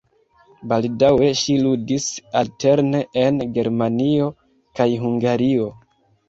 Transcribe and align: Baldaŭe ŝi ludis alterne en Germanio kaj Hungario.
Baldaŭe 0.69 1.27
ŝi 1.41 1.57
ludis 1.65 2.07
alterne 2.41 3.03
en 3.25 3.39
Germanio 3.59 4.31
kaj 4.81 4.89
Hungario. 5.05 5.71